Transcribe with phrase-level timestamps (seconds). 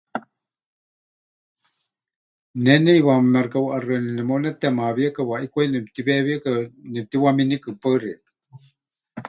[2.63, 6.51] Ne neʼiwaáma mexɨkaʼuʼaxɨáni nemeunetemaawíeka, waʼikwai nemɨtiweewíeka
[6.91, 7.69] nemɨtiwaminikɨ.
[7.81, 8.31] Paɨ xeikɨ́a.